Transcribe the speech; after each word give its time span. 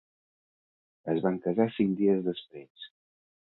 Es 1.13 1.19
van 1.27 1.37
casar 1.45 1.69
cinc 1.77 1.95
dies 2.01 2.25
després. 2.31 2.91